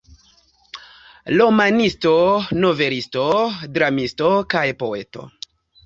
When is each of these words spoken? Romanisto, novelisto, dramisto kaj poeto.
Romanisto, 1.35 2.15
novelisto, 2.65 3.27
dramisto 3.79 4.35
kaj 4.57 4.69
poeto. 4.85 5.33